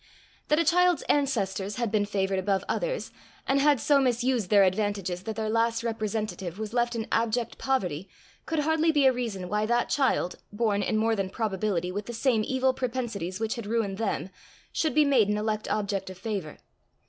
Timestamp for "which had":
13.39-13.67